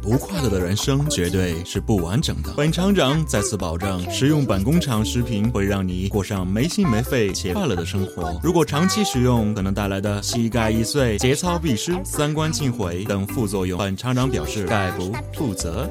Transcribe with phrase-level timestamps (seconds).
[0.00, 2.52] 不快乐的人生绝对是不完整的。
[2.56, 8.38] 本厂长再次保证，食用本工厂食品会让你过上没心没肺且快乐的生活。
[8.42, 15.88] 如果长期食用，可能带来的膝盖易碎、节操必失、三观尽毁等副作用，本厂长表示概不负责。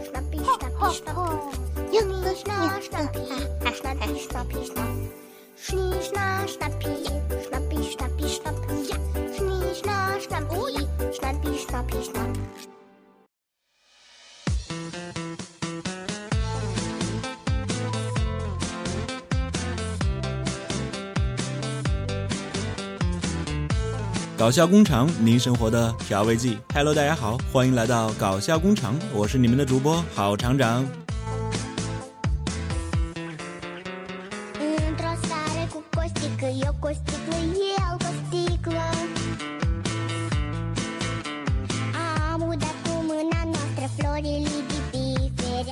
[24.51, 26.57] 搞笑工厂，您生活的调味剂。
[26.73, 30.85] Hello，大家好，欢迎来到搞笑工厂，我是你们的主播郝厂长。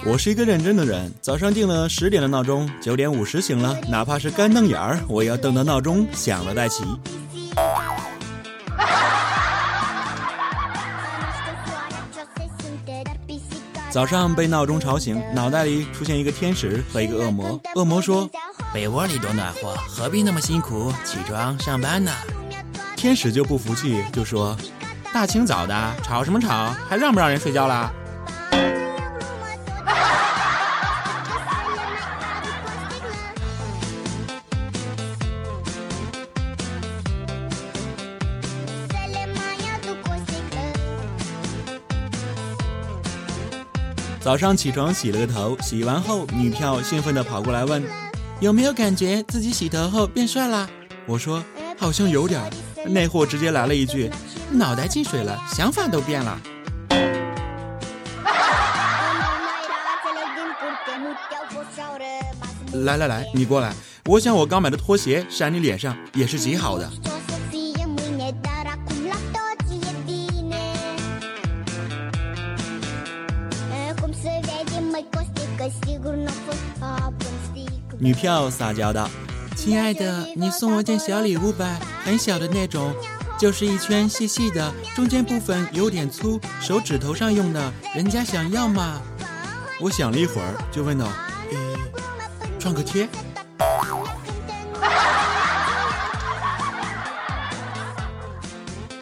[0.05, 6.85] 我是一个认真的人，早上定了十点的闹钟，九点五十醒了，哪怕是干瞪眼儿，我也要瞪到闹钟响了再起。
[13.91, 17.59] 早上被闹钟吵醒，脑袋里出现一个天使和一个恶魔。
[17.75, 18.29] 恶魔说
[18.71, 22.11] ：“被窝里多暖和，何必那么辛苦起床上班呢？”
[22.95, 24.55] 天使就不服气，就说
[25.11, 27.91] ：“大清早的吵什么吵，还让不让人睡觉啦？”
[44.29, 47.83] 早上起床洗了个头，洗完后女票兴奋地跑过来问
[48.39, 50.69] ：“有没有感觉自己洗头后变帅了？”
[51.07, 51.43] 我说
[51.79, 52.39] ：“好像有点。”
[52.85, 54.07] 那货直接来了一句
[54.53, 56.39] ：“脑袋进水了，想法都变了。”
[62.85, 63.73] 来来来，你过来，
[64.05, 66.87] 我想我刚买的拖鞋扇你脸上也是极好的。
[78.01, 79.09] 女票撒娇道
[79.57, 82.95] ：“亲爱的，你送我件小礼物吧，很小的那种，
[83.37, 89.01] 就是一圈细细的，中间部分有点粗，手指头上用的，人家想要嘛？”
[89.81, 91.05] 我想了一会儿，就问道
[91.51, 91.57] ：“诶，
[92.57, 93.05] 创可贴？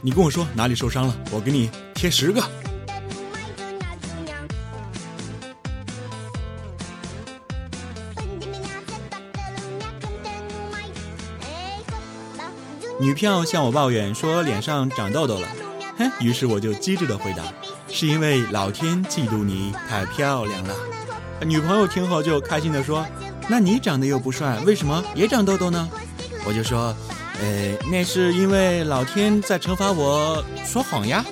[0.02, 2.42] 你跟我说哪里受伤了，我给你贴十个。”
[13.00, 15.48] 女票向我抱怨说脸上长痘痘了，
[16.00, 17.44] 哼，于是我就机智的回答，
[17.88, 20.76] 是因为老天嫉妒你太漂亮了。
[21.46, 23.06] 女朋友听后就开心的说，
[23.48, 25.88] 那你长得又不帅，为什么也长痘痘呢？
[26.44, 26.96] 我就说，
[27.40, 31.24] 呃，那是因为老天在惩罚我说谎呀。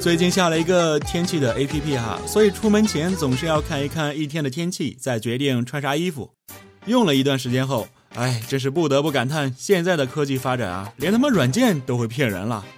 [0.00, 6.30] 最近下了一个天气的 A P P 哈，所以出门前总是要看一看一天的天气，再决定穿啥衣服。
[6.86, 12.64] 用了一段时间后，哎，真是不得不感叹现在的科技发展啊，连他妈软件都会骗人了。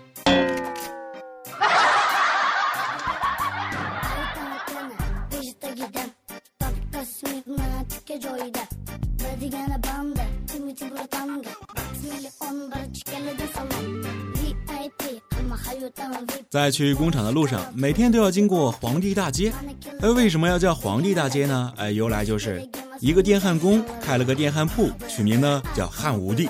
[16.50, 19.52] 在去工厂的路上，每天都要经过皇帝大街。
[20.00, 21.72] 哎，为什么要叫皇帝大街呢？
[21.76, 22.68] 哎，由来就是
[23.00, 26.48] 一个电焊工开了个电焊铺，取名呢叫汉武帝。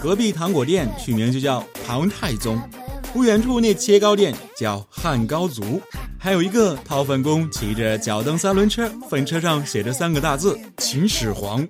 [0.00, 2.60] 隔壁糖果店取名就叫唐太宗。
[3.12, 5.80] 不远处那切糕店叫汉高祖。
[6.18, 11.66] 还有一个掏粪工骑着脚蹬三轮车，粪车上写着三个大字：秦始皇。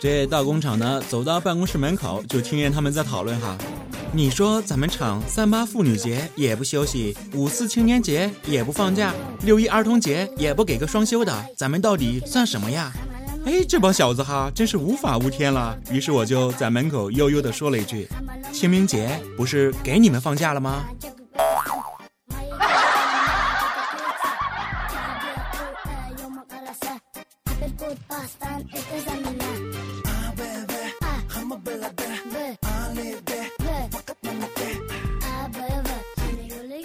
[0.00, 3.58] 这到工厂呢，走到办公室门口，就听见他们在讨论哈。
[4.12, 9.12] 你说咱们厂三八妇女节也不休息，五四青年节也不放假，
[9.42, 12.92] 六一儿童节也不给个双休的，咱们到底算什么呀？
[13.44, 15.76] 哎，这帮小子哈，真是无法无天了。
[15.90, 18.08] 于是我就在门口悠悠地说了一句
[18.52, 20.84] ：“清明节不是给你们放假了吗？”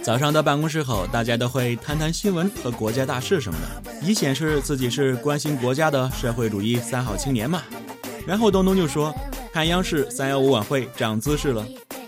[0.04, 7.64] 早上到办公室后，大家都会谈谈新闻和国家大事什么的，以显示自己是关心国家的社会主义三好青年嘛。
[8.28, 9.16] 然后东东就说
[9.54, 11.66] ：“看央视三幺五晚会长姿势了，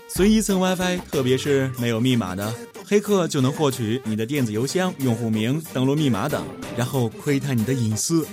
[0.08, 2.52] 随意蹭 WiFi，特别是没有密码的
[2.84, 6.46] 黑客就能获取你的电子邮箱、用户名、登录密码等，
[6.76, 8.26] 然后窥探你的隐私。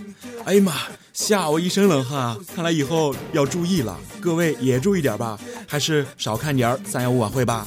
[0.43, 0.73] 哎呀妈，
[1.13, 2.37] 吓我一身冷汗！
[2.53, 7.65] 看来以后要注意了，各位也注意点吧，还是少看点三幺五晚会吧。”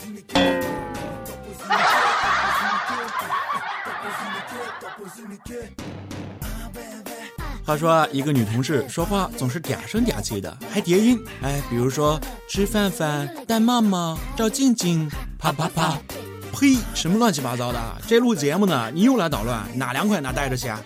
[7.67, 11.19] 话说啊，一个女同事说话总是嗲声嗲气的，还叠音。
[11.43, 12.19] 哎，比如说
[12.49, 15.99] 吃饭饭、带妈妈、照镜镜、啪啪啪。
[16.53, 16.79] 呸！
[16.95, 17.79] 什么乱七八糟的？
[18.07, 20.81] 这录节目呢，你又来捣乱，哪凉快哪待着去啊！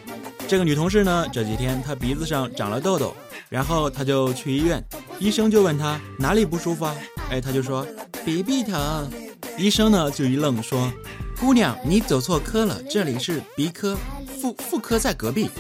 [0.49, 3.15] 这个女同事呢，这几天她鼻子上长了痘痘，
[3.51, 4.83] 然后她就去医院，
[5.19, 6.97] 医生就问她哪里不舒服啊？
[7.31, 7.87] 哎，她就说
[8.25, 9.07] 鼻鼻疼。
[9.59, 10.91] 医生呢就一愣，说
[11.39, 13.97] ：“姑娘，你走错科了，这里是鼻科，
[14.41, 15.51] 妇妇科在隔壁。”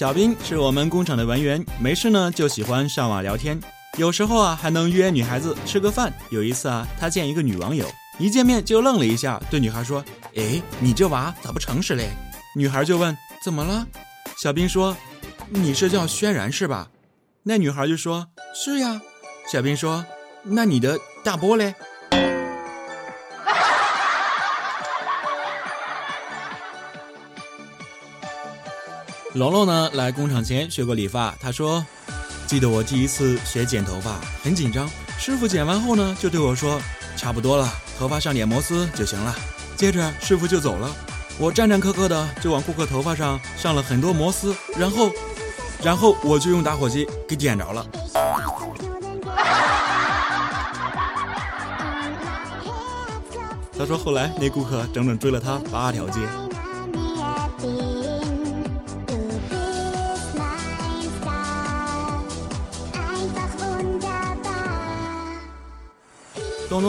[0.00, 3.60] 小兵是我们工厂的文员，没事呢就喜欢上网聊天，
[3.98, 6.10] 有时候啊还能约女孩子吃个饭。
[6.30, 7.84] 有一次啊，他见一个女网友，
[8.18, 10.02] 一见面就愣了一下，对女孩说
[10.36, 12.08] ：“哎，你这娃咋不诚实嘞？”
[12.56, 13.14] 女孩就问
[13.44, 13.86] ：“怎么了？”
[14.42, 14.96] 小兵说
[15.50, 16.88] ：“你是叫轩然是吧？”
[17.44, 18.26] 那女孩就说
[18.56, 19.02] ：“是呀。”
[19.52, 20.02] 小兵说
[20.42, 21.74] ：“那你的大波嘞？”
[29.34, 31.86] 龙龙呢来工厂前学过理发，他说
[32.48, 34.90] ：“记得我第一次学剪头发，很紧张。
[35.18, 36.80] 师傅剪完后呢，就对我说
[37.16, 39.32] ：‘差不多了，头发上点摩丝就行了。’
[39.76, 40.90] 接着师傅就走了，
[41.38, 45.12] 我战战兢兢的就往顾客头发上上了很多摩丝，然后，
[45.80, 47.86] 然后我就用打火机给点着了。
[53.78, 56.18] 他说后来那顾客整整追了他八条街。”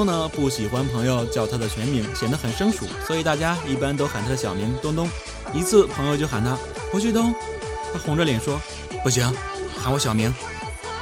[0.01, 5.07] 东呢不喜欢朋友叫他的全名，显得很生疏，所以大家一般都喊他的小名东东。
[5.53, 6.57] 一次朋友就喊他
[6.92, 7.31] 胡旭东，
[7.94, 8.59] 他红着脸说
[9.03, 9.31] 不行，
[9.77, 10.33] 喊我小名。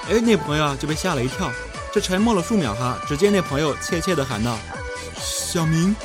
[0.09, 1.49] 哎，那朋友啊就被吓了一跳，
[1.93, 4.57] 这沉默了数秒哈，只见那朋友怯怯的喊道
[5.15, 5.95] ：“小明。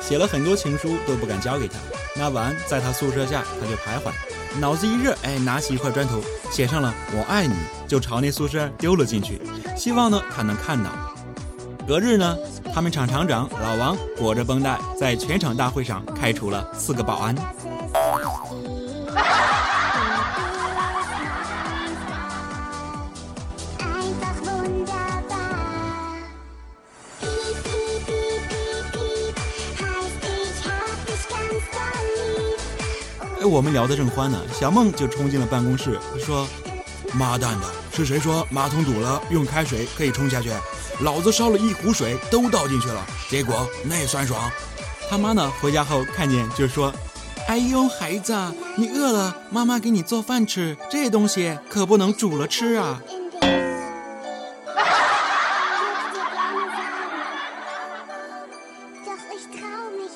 [0.03, 1.75] 写了很多情书都不敢交给她。
[2.21, 4.13] 那晚在他宿舍下，他就徘徊，
[4.61, 6.21] 脑子一热，哎，拿起一块砖头，
[6.51, 7.55] 写上了“我爱你”，
[7.89, 9.41] 就朝那宿舍丢了进去，
[9.75, 10.91] 希望呢他能看到。
[11.89, 12.37] 隔日呢，
[12.75, 17.35] 他们厂厂长老王裹着绷带，在全厂大会上开除了四个保安。
[33.51, 36.47] 我们聊得正欢呢，小梦就冲进了办公室，说
[37.13, 40.53] ：“妈蛋的，是谁说马桶堵了用开水可以冲下去？
[41.01, 44.49] 老子烧了一壶水都倒进去了，结果那酸爽。”
[45.11, 46.95] 他妈呢，回家后看见就说
[47.49, 48.33] ：“哎呦，孩子，
[48.77, 53.03] 你饿了，妈妈给你做饭吃，这东西可不能煮了吃啊。”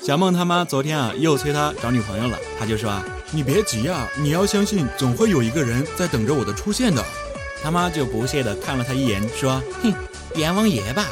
[0.06, 3.04] 小梦他妈昨天啊又催他找女朋友了，他就说啊。
[3.34, 7.04] 你别急啊，你要相信，总会有一个人在等着我的出现的。
[7.60, 9.92] 他妈就不屑的看了他一眼，说：“哼，
[10.36, 11.06] 阎王爷吧。”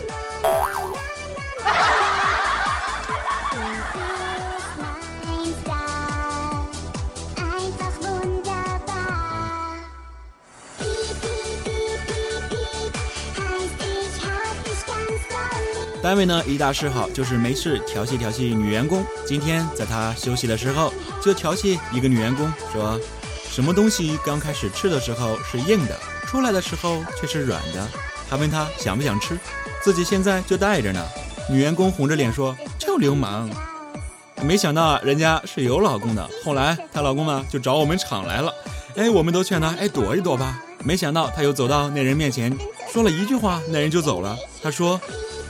[16.12, 19.02] 单位呢一大嗜好就是没事调戏调戏女员工。
[19.26, 20.92] 今天在他休息的时候，
[21.22, 23.00] 就调戏一个女员工，说
[23.48, 27.88] 什么东西刚开始吃的时候是硬的，出来的时候却是软的。
[28.28, 29.38] 他问他想不想吃，
[29.82, 31.02] 自己现在就带着呢。
[31.48, 33.48] 女员工红着脸说：“臭流氓！”
[34.44, 36.28] 没想到啊，人家是有老公的。
[36.44, 38.52] 后来她老公呢就找我们厂来了，
[38.96, 40.62] 哎，我们都劝他哎躲一躲吧。
[40.84, 42.54] 没想到他又走到那人面前，
[42.92, 44.36] 说了一句话，那人就走了。
[44.62, 45.00] 他说。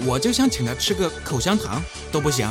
[0.01, 2.49] 我就想请他吃个口香糖都不行。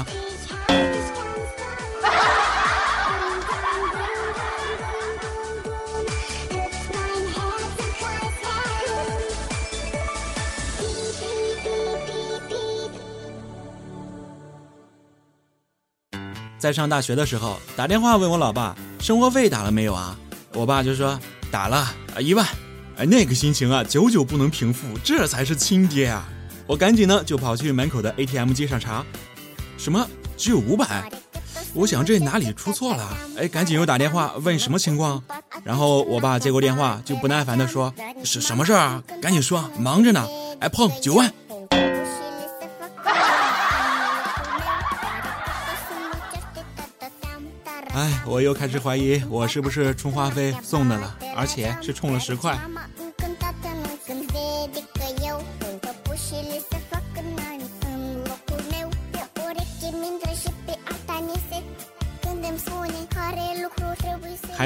[16.58, 20.16] 在上大学的时候，打电话问我老爸生活费打了没有啊？
[20.54, 21.20] 我爸就说
[21.50, 22.46] 打了啊，一万。
[22.98, 26.24] 哎，那个心情啊，久久不能平复，这才是亲爹啊！
[26.72, 29.06] 我赶紧呢就跑去门口的 ATM 机上查，
[29.78, 31.04] 什么只有五百？
[31.74, 33.18] 我想这哪里出错了？
[33.38, 35.22] 哎，赶紧又打电话问什么情况。
[35.66, 39.04] 然后我爸接过电话就不耐烦的说：“是什么事儿啊？
[39.22, 40.25] 赶紧说，忙着呢。”
[40.62, 41.30] 哎，碰九万。
[47.94, 52.58] 哎，我又开始怀疑我是不是充话费送的了，而且是充了十块。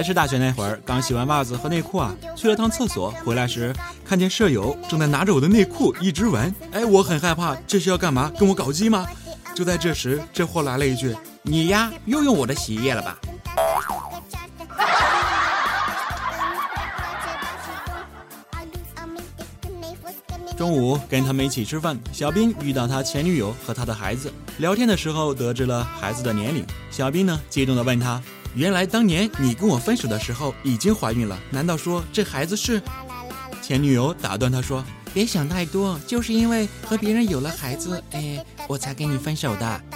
[0.05, 3.74] 是大学那会儿，刚洗完袜子和内裤啊，去了趟厕所，回来时
[4.05, 8.31] 看见舍友正在拿着我的内裤一直闻，哎，我很害怕，这是要干嘛？
[8.38, 9.07] 跟我搞基吗？
[9.55, 13.17] 就在这时，这货来了一句：“你呀，又用我的洗衣液了吧？”
[20.55, 28.21] 中午跟他们一起吃饭，小兵遇到他前女友和他的孩子，聊天的时候得知了孩子的年龄，小兵呢激动的问他。
[28.55, 32.81] 原来当年你跟我分手的时候已经怀孕了，难道说这孩子是？
[33.62, 39.81] 前女友打断他说：“别想太多，就是因为和别人有了孩子，哎，我才跟你分手的。”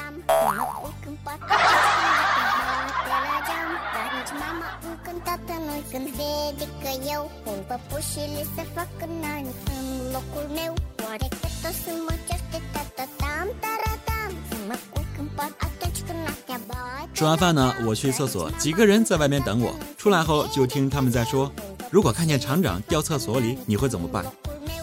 [17.20, 19.78] 吃完饭呢，我去厕所，几个人在外面等我。
[19.98, 21.52] 出来后就听他们在说
[21.92, 24.26] ：“如果看见厂长掉厕所里，你会怎么办？”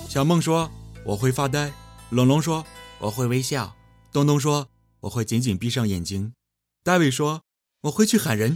[0.07, 0.71] 小梦说
[1.03, 1.73] ：“我会发呆。”
[2.11, 2.63] 龙龙说
[3.01, 3.75] ：“我会微笑。”
[4.13, 4.69] 东东说
[5.01, 6.35] ：“我会紧紧闭上眼睛。”
[6.85, 7.41] 大卫说
[7.85, 8.55] ：“我会去喊人。”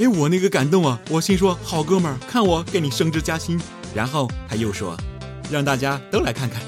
[0.00, 1.00] 哎，我那个感动啊！
[1.08, 3.56] 我心说：“好哥们儿，看我给你升职加薪。”
[3.94, 4.96] 然后他又说
[5.48, 6.60] ：“让大家都来看看。”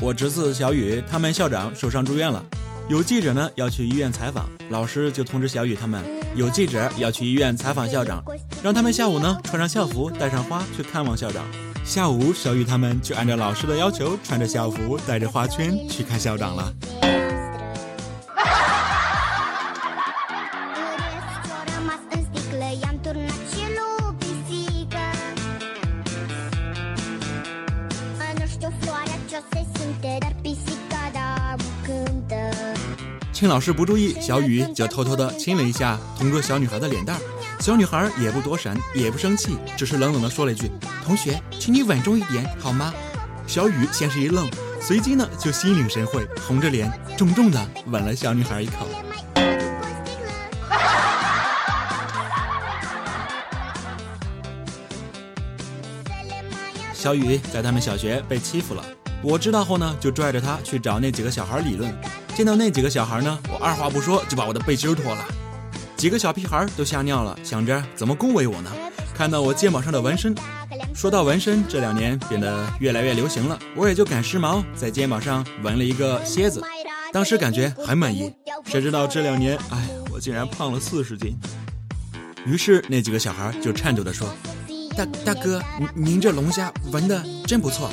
[0.00, 2.44] 我侄子小雨他们校长受伤住院了，
[2.88, 6.00] 有记者呢要去医院采访，老师就通知小雨他们
[6.36, 8.22] 有记者要去医院采访校长，
[8.62, 11.44] 让他们下午呢穿上校服，带上花去看望校长。
[11.84, 16.72] 下午小雨他们就按照老师的要求，穿着校服，带着花圈去看校长了。
[33.38, 37.22] 趁老师不注意，小雨就偷偷的亲了一下同桌小女孩的脸蛋儿。
[37.60, 40.68] 小女孩也不躲闪，也不生气，只是冷冷的说了一句
[41.06, 42.92] ：“同学，请你稳重一点好吗？”
[43.46, 48.88] 小雨先是一愣，随即呢就心领神会，红着脸重重的吻了小女孩一口。
[56.92, 58.84] 小雨在他们小学被欺负了，
[59.22, 61.96] 我知道后呢，就拽着他去找那几个小孩理论。
[62.38, 65.24] 见到那几个小孩呢，我二话不说就把我的背心脱了，
[65.96, 68.70] 几个小屁孩都吓尿了，想着怎么恭维我呢？
[69.12, 70.32] 看到我肩膀上的纹身，
[70.94, 76.62] 说到纹身，这两年变得越来越流行了，我也就赶时髦，在肩膀上纹了一个蝎子，
[77.12, 78.32] 当时感觉很满意。
[78.66, 81.36] 谁知道这两年，哎，我竟然胖了四十斤。
[82.46, 84.32] 于是那几个小孩就颤抖地说
[84.96, 85.60] ：“大大哥，
[85.92, 87.90] 您这龙虾纹的真不错。”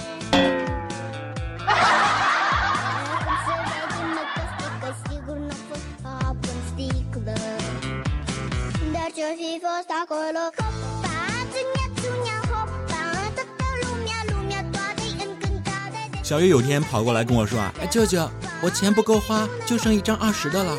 [16.22, 18.30] 小雨有天跑过来跟我说啊，哎，舅舅，
[18.62, 20.78] 我钱不够花，就剩一张二十的了。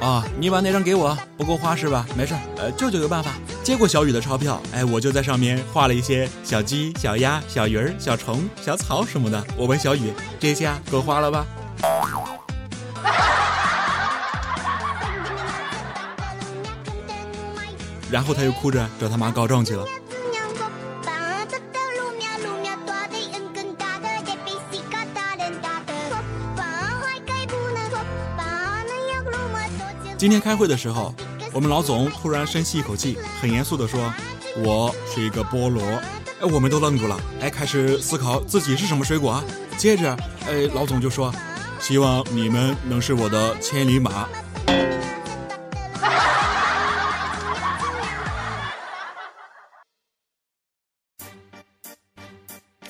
[0.00, 2.06] 啊，你把那张给我，不够花是吧？
[2.16, 3.32] 没事，呃，舅舅有办法。
[3.62, 9.42] 接过小雨的钞票，哎，我就在上面画了一些小鸡、小鸭、小鱼儿、小虫、小草什么的。
[9.56, 11.46] 我问小雨，这下够花了吧？
[18.14, 19.84] 然后他又哭着找他妈告状去了。
[30.16, 31.12] 今天开会的时候，
[31.52, 34.14] 我们老总突然深吸一口气，很严肃地说
[34.64, 35.82] ：“我是一个菠萝。”
[36.40, 39.42] 哎，我们都愣住了，哎，开始思考自己是什么水果。
[39.76, 40.16] 接着，
[40.46, 41.34] 哎，老总就说
[41.80, 44.28] ：“希望你们能是我的千里马。”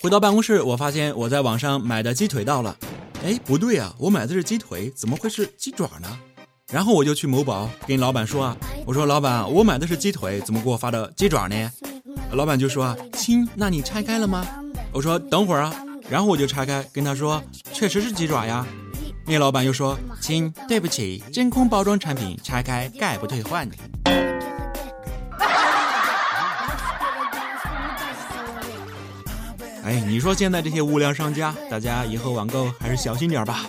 [0.05, 2.77] 回到办公室，我发现我在网上买的鸡腿到了。
[3.25, 6.19] 哎，不对啊，我买的是鸡腿，怎么会是鸡爪呢？
[6.71, 11.73] 然后我就去某宝跟老板说啊，我说老板，我买的是鸡腿，怎么给我发的鸡爪呢？
[12.33, 14.47] 老板就说啊，亲，那你拆开了吗？
[14.93, 15.75] 我说等会儿啊，
[16.11, 17.43] 然后我就拆开，跟他说，
[17.73, 18.67] 确实是鸡爪呀。
[19.25, 23.67] 那老板又说，亲，对不起，真空包装产品，拆开概不退换。
[29.85, 33.67] 哎，你说现在这些无良商家，大家以后网购还是小心点吧。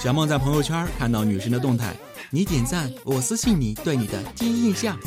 [0.00, 1.94] 小梦在朋友圈看到女神的动态，
[2.30, 4.98] 你点赞，我私信你对你的第一印象。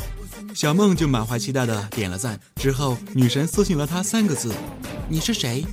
[0.54, 4.54] 小梦就满怀期待的点了赞，之后女神私信了她三个字：
[5.06, 5.66] 你是谁？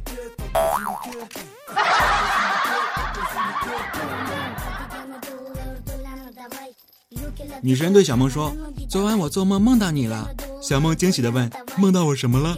[7.61, 8.55] 女神对小梦说
[8.87, 10.29] ：“昨晚我做梦梦到你了。”
[10.61, 12.55] 小梦惊喜的问：“梦到我什么了？”“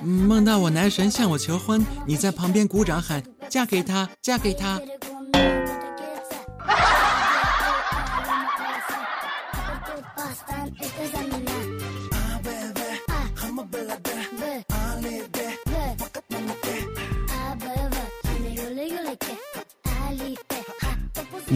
[0.00, 4.80] 梦到我男神向我求婚，你在旁边鼓掌喊嫁给他，嫁给他。”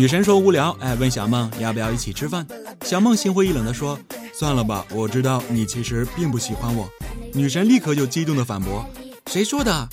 [0.02, 2.44] 女神说无聊，哎，问小梦要不要一起吃饭。
[2.84, 3.96] 小梦心灰意冷地说
[4.34, 6.90] ：“算了吧，我知道你其实并不喜欢我。”
[7.32, 8.84] 女神立刻就激动的反驳
[9.30, 9.88] ：“谁说的？”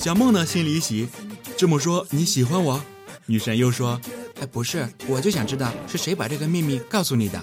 [0.00, 1.06] 小梦呢心里一喜，
[1.56, 2.82] 这么说你喜欢我？
[3.26, 4.00] 女神又说
[4.42, 7.40] ：“哎，不是，我就想知道是谁把这个秘密告诉你的。”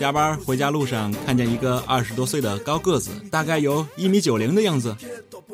[0.00, 4.96] 加班回家路上，看见一个二十多岁的高个子，大概有一米九零的样子。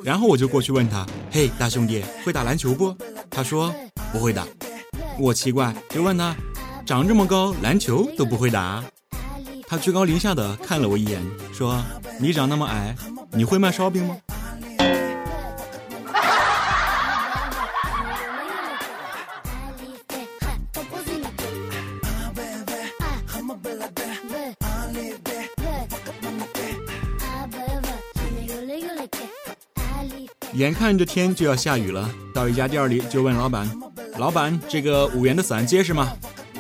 [0.05, 2.95] 然后我就过去问他：“嘿，大兄弟，会打篮球不？”
[3.29, 3.75] 他说
[4.13, 4.47] ：“不会打。”
[5.19, 6.33] 我奇怪，就问他
[6.87, 8.85] ：“长这么高，篮球都不会打？”
[9.67, 11.21] 他居高临下的看了我一眼，
[11.53, 11.83] 说
[12.21, 12.95] ：“你长那么矮，
[13.33, 14.17] 你会卖烧饼吗？”
[30.57, 33.71] 眼看着天就要下雨了，到一家店里就问老板
[34.17, 36.17] ：“老板，这个五元的伞结实吗？”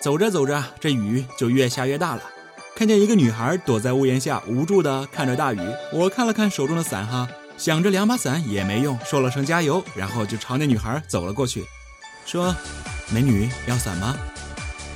[0.08, 2.22] 走着走着，这雨就越下越大了。
[2.74, 5.60] 看见一个女孩躲在屋檐下，无助的看着大雨。
[5.92, 11.62] 我看了看手中的伞，哈，想着两把伞也没用，说了声加油，然后就朝那女孩走了过去，
[12.24, 12.56] 说
[13.12, 14.16] ：“美女，要伞吗？”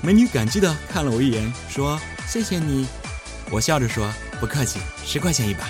[0.01, 2.87] 美女感激的看了我一眼，说：“谢谢你。”
[3.53, 5.69] 我笑着说：“不客气，十块钱一把。”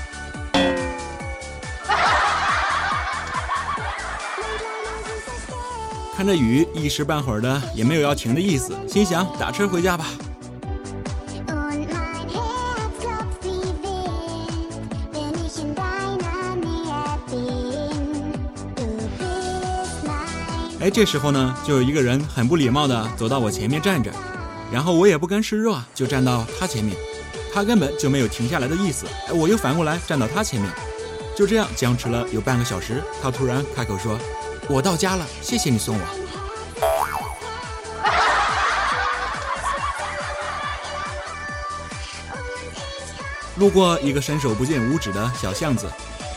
[6.22, 10.06] 看着雨，一时半会儿的也没有要停的意思，心想打车回家吧。
[20.78, 24.12] 哎，这时候呢，就有一个人很不礼貌的走到我前面站着，
[24.70, 26.96] 然后我也不甘示弱，就站到他前面，
[27.52, 29.06] 他根本就没有停下来的意思。
[29.26, 30.70] 哎，我又反过来站到他前面，
[31.36, 34.16] 就这样僵持了有半个小时，他突然开口说。
[34.72, 36.04] 我到家了，谢谢你送我。
[43.56, 45.86] 路过一个伸手不见五指的小巷子，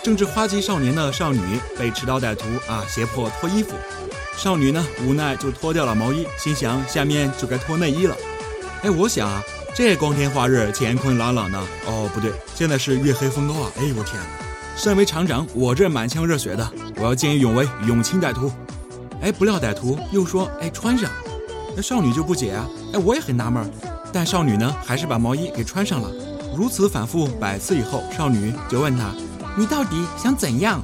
[0.04, 3.74] 正值花季少年的少女被持刀歹徒啊胁迫脱衣服，
[4.36, 8.18] 少女呢无奈就脱掉了毛衣，心想下面就该脱内衣了。
[8.82, 9.42] 哎，我想啊，
[9.74, 13.72] 这光天化日，乾坤朗朗的，哦不对，现在是月黑风高啊！
[13.80, 14.22] 哎呦我天！
[14.76, 18.52] 身为厂长，我这满腔热血的，我要见义勇为，勇擒歹徒。
[19.22, 21.10] 哎，不料歹徒又说：“哎，穿上。”
[21.76, 22.68] 那少女就不解啊。
[22.94, 23.70] 哎，我也很纳闷，
[24.14, 26.10] 但少女呢，还是把毛衣给穿上了。
[26.56, 29.14] 如此反复百次以后，少女就问他
[29.58, 30.84] ：“你到底想怎样？”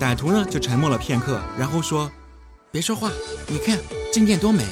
[0.00, 2.10] 歹徒呢，就沉默了片刻，然后说
[2.72, 3.10] ：“别说话，
[3.46, 3.78] 你看
[4.12, 4.64] 这件多美。”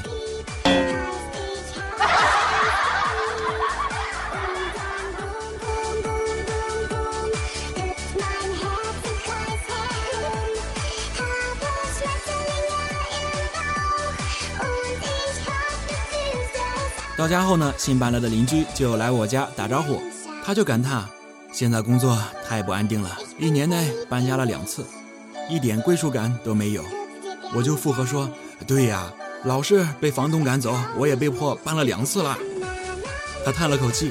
[17.17, 20.03] 到家后呢，新搬来的邻居就来我家打招呼，
[20.45, 21.09] 他就感叹：
[21.53, 24.85] 现在工作太不安定了，一年内搬家了两次，
[25.49, 26.85] 一点归属感都没有。
[27.55, 28.29] 我就附和说：
[28.67, 29.13] 对呀，
[29.45, 32.37] 老是被房东赶走，我也被迫搬了两次了。
[33.45, 34.11] 他叹了口气：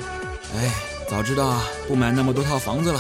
[0.56, 0.74] 哎，
[1.10, 3.00] 早知道不买那么多套房子了。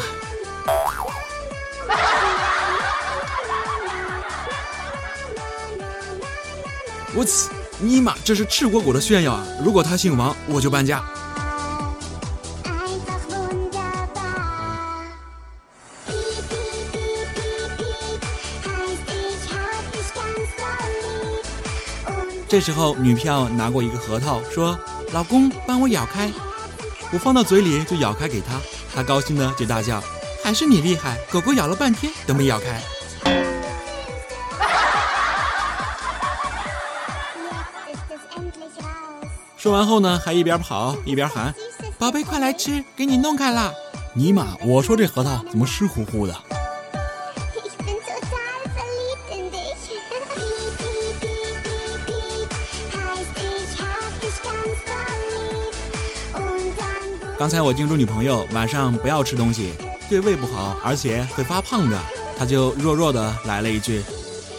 [7.15, 7.53] 我操！
[7.83, 9.45] 尼玛，这是赤果果的炫耀啊！
[9.63, 11.03] 如果他姓王，我就搬家。
[22.47, 24.77] 这时候，女票拿过一个核桃，说
[25.11, 26.31] ：“老公，帮我咬开。”
[27.11, 28.61] 我放到嘴里就咬开给他，
[28.93, 30.01] 他高兴的就大叫
[30.43, 31.17] ：“还是你厉害！
[31.31, 32.81] 狗狗咬了半天都没咬开。”
[39.63, 41.55] 说完后呢，还一边跑一边喊
[41.97, 43.71] ：“宝贝，快来吃，给你弄开了。
[44.13, 46.35] ”尼玛，我说这核桃怎么湿乎乎的？
[57.39, 59.71] 刚才我叮嘱女朋友晚上不要吃东西，
[60.09, 61.97] 对胃不好，而且会发胖的。
[62.37, 64.03] 她就弱弱的来了一句：“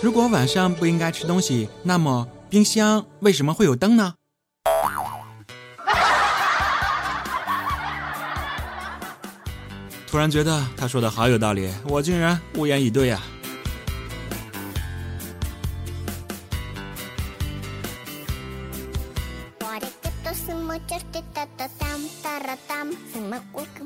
[0.00, 4.14] 如果晚上不应该吃东西，那么冰箱为什么会有灯呢？”
[10.14, 13.20] 突然觉得他说的好有道理，我竟然无言以对呀。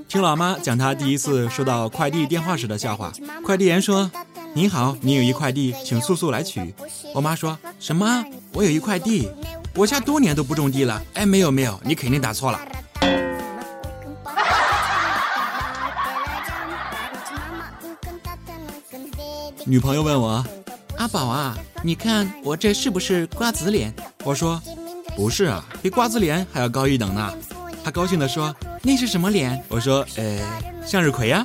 [0.06, 3.10] 听老妈讲她第一次收到快递电话时的笑话。
[3.42, 4.10] 快递员说
[4.52, 6.74] ：“你好，你有一快递，请速速来取。”
[7.14, 8.22] 我妈说什么？
[8.52, 9.30] 我有一块地，
[9.74, 11.02] 我家多年都不种地了。
[11.14, 12.60] 哎，没有没有，你肯定打错了。
[19.68, 20.42] 女朋友问我
[20.96, 23.92] ：“阿宝啊，你看我这是不是瓜子脸？”
[24.24, 24.58] 我说
[25.14, 27.30] ：“不是啊，比瓜子脸还要高一等呢。”
[27.84, 30.40] 她高兴地说：“那是什么脸？”我说：“呃，
[30.86, 31.44] 向日葵呀。”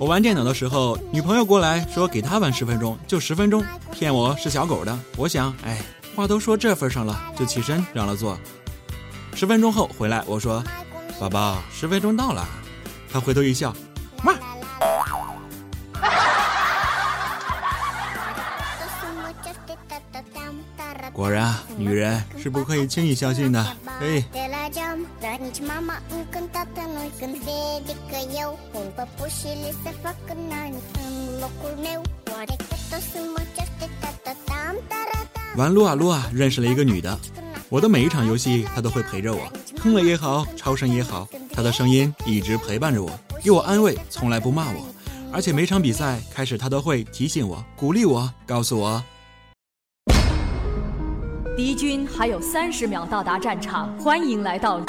[0.00, 4.98] 我玩电脑的时候，女朋友过来说给她玩十分钟，就十分钟，骗我是小狗的。
[5.14, 5.78] 我想，哎，
[6.16, 8.38] 话都说这份上了，就起身让了座。
[9.34, 10.64] 十分钟后回来，我说，
[11.20, 12.48] 宝宝，十分钟到了。
[13.12, 13.74] 她回头一笑，
[14.24, 14.32] 妈。
[21.12, 23.76] 果然，女人是不可以轻易相信的。
[24.72, 24.82] 嘿。
[35.56, 37.18] 玩撸啊撸啊，认识了一个女的。
[37.68, 43.10] 我的每一场游戏，她都会陪着我，坑了也好，超神也好，她的声音一直陪伴着我，
[43.42, 44.86] 给我安慰，从来不骂我。
[45.32, 49.02] 而且每场比赛开始，她都会提醒我、鼓励我，告诉我。
[51.56, 54.80] 敌军还有三十秒到达战场，欢迎来到。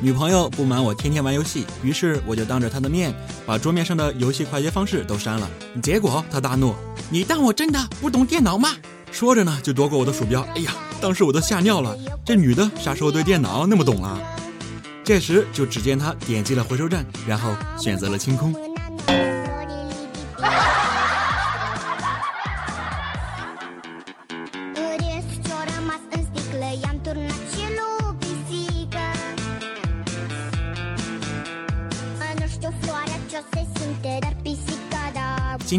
[0.00, 3.14] 女朋友不满我天天玩游戏，于是我就当着她的面
[3.46, 5.48] 把桌面上的游戏快捷方式都删了。
[5.82, 6.74] 结果她大怒。
[7.12, 8.70] 你当我真的不懂电脑吗？
[9.10, 10.40] 说着呢，就夺过我的鼠标。
[10.54, 11.94] 哎呀，当时我都吓尿了。
[12.24, 14.18] 这女的啥时候对电脑那么懂了？
[15.04, 18.54] 这时就只见她点击了回收站，然后选择了清空。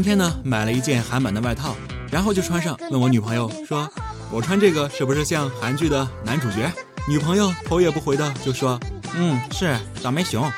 [0.04, 1.76] 天呢，买了一件韩版的外套，
[2.12, 3.90] 然后就穿上，问我女朋友说
[4.30, 6.70] ：“我穿这个是不是像韩剧的男主角？”
[7.08, 8.80] 女朋友头也不回的就说
[9.16, 10.52] ：“嗯，是倒霉熊。”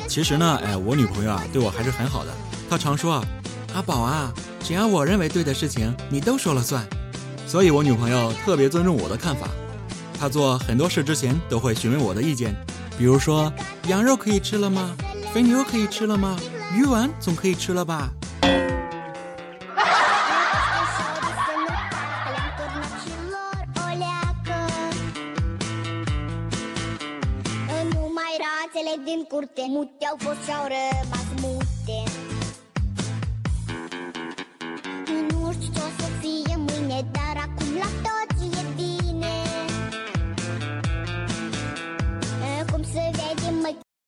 [0.08, 2.32] 其实呢，哎，我女朋友啊，对我还是很好的。
[2.70, 3.22] 她常说
[3.74, 6.86] ：“阿宝啊，只要我认为对的事情，你都说了算。”
[7.46, 9.48] 所以，我女朋友特别尊重我的看法。
[10.18, 12.56] 她做很多事之前都会询问我的意见。
[12.98, 13.52] 比如说，
[13.88, 14.96] 羊肉可以吃了吗？
[15.32, 16.36] 肥牛可以吃了吗？
[16.74, 18.10] 鱼丸总可以吃了吧？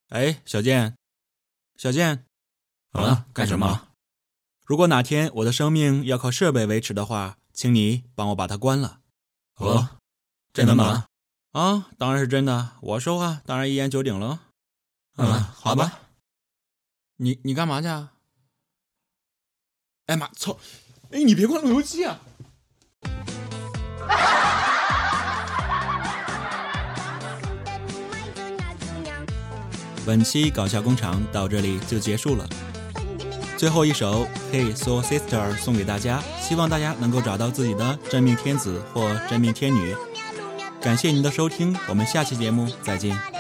[0.08, 0.96] 哎，小健，
[1.76, 2.24] 小健，
[2.92, 3.88] 啊，干什么？
[4.64, 9.00] 如果哪天我的生命要靠设备维持的话，请你帮我把它关了。
[9.56, 9.98] 哦，
[10.52, 11.06] 真的吗？
[11.52, 12.76] 啊，当然是真的。
[12.80, 14.40] 我说话当然一言九鼎了。
[15.16, 16.00] 嗯，好吧。
[17.16, 17.88] 你你干嘛去？
[17.88, 18.12] 啊
[20.06, 20.58] 哎妈，操！
[21.10, 22.18] 哎，你别关路由器啊！
[30.08, 32.48] 本期搞笑工厂到这里就结束了。
[33.58, 39.94] 最后一首《Hey So Sister》送给大家，希望大家能够找到自己的真命天子或真命天女。
[40.80, 43.37] 感谢您的收听，我们下期节目再见。